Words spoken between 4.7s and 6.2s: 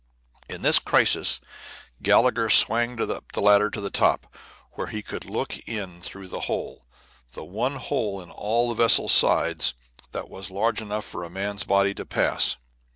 where he could look in